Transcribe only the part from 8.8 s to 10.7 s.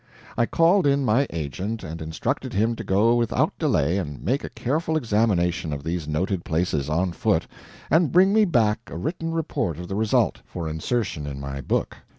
a written report of the result, for